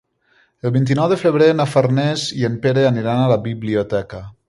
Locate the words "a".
3.27-3.33